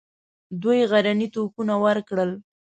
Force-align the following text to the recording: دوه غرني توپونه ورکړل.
دوه 0.61 0.77
غرني 0.91 1.27
توپونه 1.33 1.73
ورکړل. 1.83 2.31